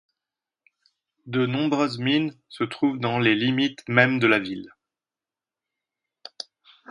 [1.27, 4.71] De nombreuses mines se trouvent dans les limites mêmes de la ville.